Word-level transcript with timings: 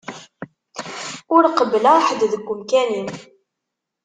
Ur 1.35 1.43
qebbleɣ 1.57 1.97
ḥedd 2.05 2.21
deg 2.33 2.47
umkan-im. 2.53 3.09